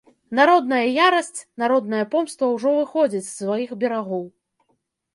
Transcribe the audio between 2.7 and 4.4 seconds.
выходзіць з сваіх берагоў.